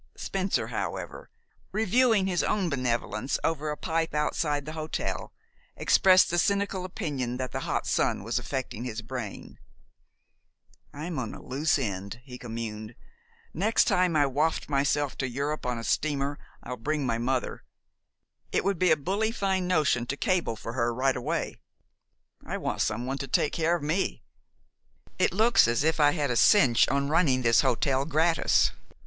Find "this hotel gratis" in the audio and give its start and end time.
27.43-28.71